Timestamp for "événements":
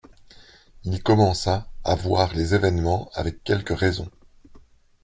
2.55-3.11